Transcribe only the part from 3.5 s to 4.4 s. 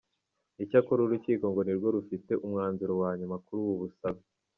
ubu busabe.